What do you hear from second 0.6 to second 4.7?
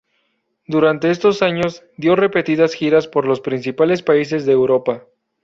Durante estos años, dio repetidas giras por los principales países de